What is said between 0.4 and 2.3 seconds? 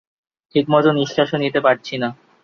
ঠিকমতো নিঃশ্বাসও নিতে পারছি না।